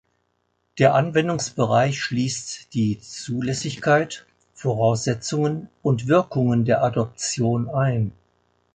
Der 0.79 0.95
Anwendungsbereich 0.95 2.01
schließt 2.01 2.73
die 2.73 2.99
Zulässigkeit, 3.01 4.25
Voraussetzungen 4.55 5.69
und 5.83 6.07
Wirkungen 6.07 6.65
der 6.65 6.83
Adoption 6.83 7.69
ein. 7.69 8.11